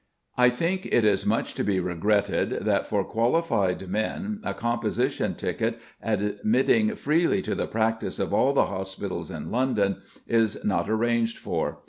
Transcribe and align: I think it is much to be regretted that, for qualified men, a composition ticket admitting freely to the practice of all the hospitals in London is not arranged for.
I 0.35 0.49
think 0.49 0.87
it 0.87 1.05
is 1.05 1.27
much 1.27 1.53
to 1.53 1.63
be 1.63 1.79
regretted 1.79 2.65
that, 2.65 2.87
for 2.87 3.03
qualified 3.03 3.87
men, 3.87 4.39
a 4.43 4.55
composition 4.55 5.35
ticket 5.35 5.79
admitting 6.01 6.95
freely 6.95 7.43
to 7.43 7.53
the 7.53 7.67
practice 7.67 8.17
of 8.17 8.33
all 8.33 8.51
the 8.51 8.65
hospitals 8.65 9.29
in 9.29 9.51
London 9.51 10.01
is 10.27 10.63
not 10.63 10.89
arranged 10.89 11.37
for. 11.37 11.77